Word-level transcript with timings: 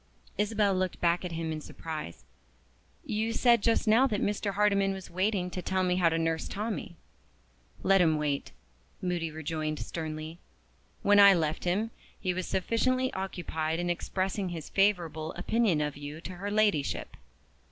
Isabel 0.35 0.73
looked 0.73 0.99
back 0.99 1.23
at 1.23 1.33
him 1.33 1.51
in 1.51 1.61
surprise. 1.61 2.25
"You 3.05 3.33
said 3.33 3.61
just 3.61 3.87
now 3.87 4.07
that 4.07 4.19
Mr. 4.19 4.53
Hardyman 4.55 4.93
was 4.93 5.11
waiting 5.11 5.51
to 5.51 5.61
tell 5.61 5.83
me 5.83 5.97
how 5.97 6.09
to 6.09 6.17
nurse 6.17 6.47
Tommie." 6.47 6.95
"Let 7.83 8.01
him 8.01 8.17
wait," 8.17 8.51
Moody 8.99 9.29
rejoined 9.29 9.77
sternly. 9.77 10.39
"When 11.03 11.19
I 11.19 11.35
left 11.35 11.65
him, 11.65 11.91
he 12.19 12.33
was 12.33 12.47
sufficiently 12.47 13.13
occupied 13.13 13.77
in 13.79 13.91
expressing 13.91 14.49
his 14.49 14.69
favorable 14.69 15.33
opinion 15.33 15.81
of 15.81 15.95
you 15.95 16.19
to 16.21 16.33
her 16.37 16.49
Ladyship." 16.49 17.15